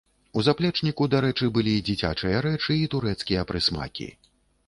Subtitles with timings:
[0.39, 4.09] У заплечніку, дарэчы, былі дзіцячыя рэчы і турэцкія прысмакі.